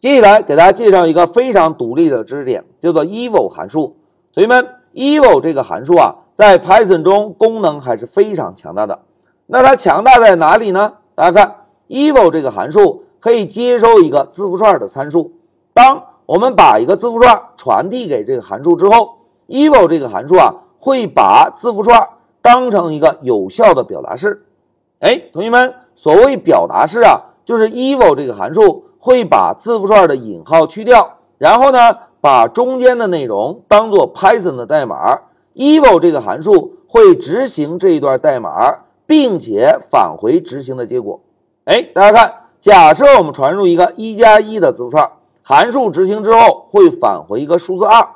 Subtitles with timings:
[0.00, 3.96] 接下来给大家介绍一个非常独立的知识点，叫做 eval 函数。
[4.32, 8.98] 同学们，eval 这个函数啊，在 Python 中功能还是非常强大的。
[9.46, 10.94] 那它强大在哪里呢？
[11.14, 11.54] 大家看
[11.88, 15.32] ，eval 这个函数可以接收一个字符串的参数。
[15.74, 22.08] 当我们把一个字符串传递给这个函数之后，eval 这个函数啊，会把字符串
[22.40, 24.46] 当成一个有效的表达式。
[25.00, 28.86] 哎，同学们，所谓表达式啊，就是 eval 这个函数。
[29.00, 31.78] 会把字符串的引号去掉，然后呢，
[32.20, 35.18] 把中间的内容当做 Python 的代码
[35.54, 38.50] ，eval 这个函数会执行这一段代码，
[39.06, 41.18] 并且返回执行的结果。
[41.64, 45.10] 哎，大家看，假设我们传入一个一加一的字符串，
[45.42, 48.06] 函数执行之后会返回一个数字二。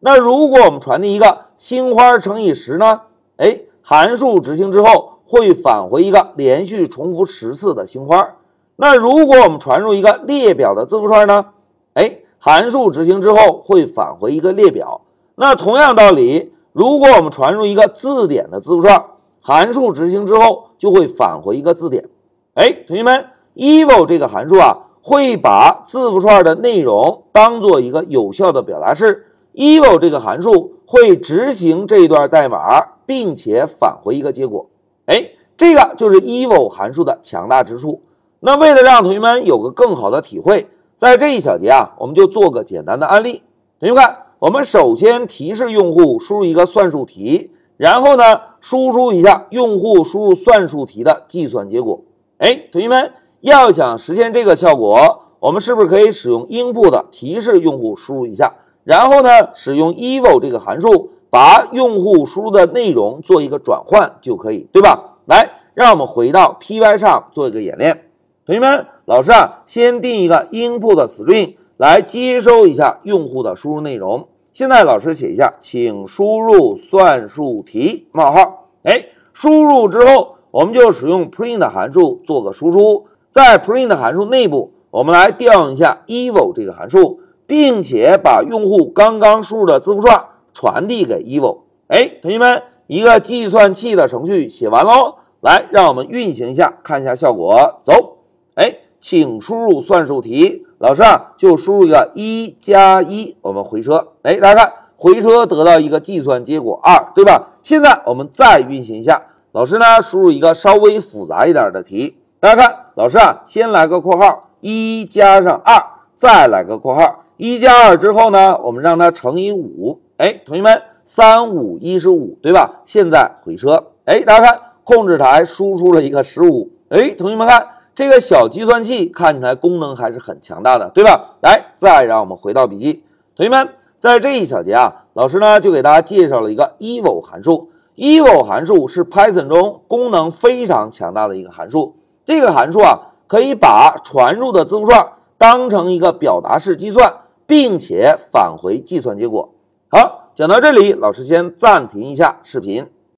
[0.00, 3.00] 那如果我们传递一个星花乘以十呢？
[3.38, 8.34] 哎，函数执行之后会返回一个连续重复十次的星花。
[8.76, 11.46] 那如果我们传入一个列表的字符串呢？
[11.94, 15.02] 哎，函数执行之后会返回一个列表。
[15.36, 19.04] 那同样道理，如果我们传入一个字典的字符串，
[19.40, 22.08] 函数执行之后就会返回一个字典。
[22.54, 29.26] 哎，同学们，eval 这个函数啊，会把字符串的内容当做一个有效的表达式。
[29.54, 34.68] eval 这个函数会执行这段代码，并且返回一个结果。
[35.06, 38.02] 哎，这个就是 eval 函数的强大之处。
[38.46, 43.42] 那为了让同学们有个更好的体会，在这一小节啊，我们就做个简单的案例。
[43.80, 48.22] 同学们看，我们首先提示用户输入一个算术题，然后呢，
[48.60, 52.02] 输出一下用户输入算术题的计算结果。
[52.36, 58.52] 哎，同学们要想实现这个效果，我们是不是可以使用 input 提示用户输入一下，
[58.84, 65.16] 然后呢，使用 eval 这个函数把用户输入的内容做一个转换就可以，对吧？
[65.24, 68.02] 来，让我们回到 Py 上做一个演练。
[68.46, 74.28] 同学们，老师啊，先定一个 input string 来接收一下用户的输入内容。
[74.52, 78.66] 现在老师写一下，请输入算术题冒号。
[78.82, 83.06] 哎，输入之后，我们就使用 print 函数做个输出。
[83.30, 90.22] 在 print 函数内部，我们来调用一下 eval 这个函数，并且把用户刚刚输入的字符串
[90.52, 91.60] 传递给 eval。
[91.88, 95.14] 哎，同学们，一个计算器的程序写完喽。
[95.40, 97.80] 来，让我们运行一下，看一下效果。
[97.82, 98.13] 走。
[98.54, 104.12] 哎，请输入算术题，老师啊，就输入一个一加一，我们回车。
[104.22, 107.50] 哎，大家看，回车得到一个计算结果二，对吧？
[107.64, 112.16] 现在我们再运行一下，老师呢，输入一个稍微复杂一点的题。
[112.38, 115.82] 大家看，老师啊，先来个括号，一加上二，
[116.14, 120.00] 再来个括号，一加二之后呢，我们让它乘以五。
[120.18, 122.82] 哎，同学们，三五一十五，对吧？
[122.84, 123.88] 现在回车。
[124.04, 126.70] 哎，大家看，控制台输出了一个十五。
[126.90, 127.66] 哎，同学们看。
[127.94, 131.36] 这个小计算器看起来功能还是很强大的，对吧？
[131.42, 133.04] 来，再让我们回到笔记，
[133.36, 133.68] 同学们，
[133.98, 137.70] 在这一小节啊，老师呢就给大家介绍了一个 eval 函数。
[137.96, 141.94] eval 函数是 Python 中功能非常强大的一个函数。
[142.24, 147.14] 这个函数啊，可以把传入的字符串当成一个表达式计算，
[147.46, 149.54] 并且返回计算结果。
[149.88, 152.88] 好，讲到这里，老师先暂停一下视频。